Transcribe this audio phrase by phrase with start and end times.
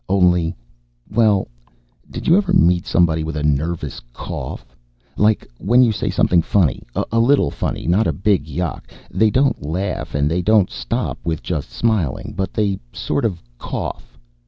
[0.09, 0.55] Only
[1.11, 1.47] Well,
[2.09, 4.75] did you ever meet somebody with a nervous cough?
[5.15, 6.81] Like when you say something funny
[7.11, 11.43] a little funny, not a big yock they don't laugh and they don't stop with
[11.43, 14.17] just smiling, but they sort of cough?